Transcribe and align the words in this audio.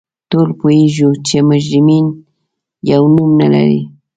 ټول 0.29 0.49
پوهیږو 0.59 1.09
چې 1.27 1.37
مجرمین 1.49 2.05
یو 2.91 3.01
نوم 3.15 3.29
نه 3.41 3.47
لري 3.53 3.81